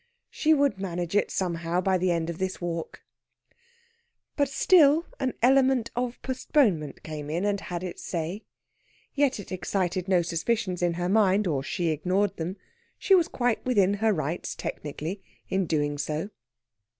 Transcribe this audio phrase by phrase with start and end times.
[0.31, 3.03] She would manage it somehow by the end of this walk.
[4.35, 8.43] But still an element of postponement came in, and had its say.
[9.13, 12.57] Yet it excited no suspicions in her mind, or she ignored them.
[12.97, 16.31] She was quite within her rights, technically, in doing so.